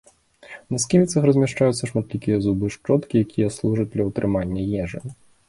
На 0.75 0.77
сківіцах 0.85 1.27
размяшчаюцца 1.29 1.89
шматлікія 1.91 2.39
зубы-шчоткі, 2.47 3.13
якія 3.27 3.53
служаць 3.59 3.87
для 3.93 4.03
ўтрымання 4.11 4.61
ежы. 4.83 4.99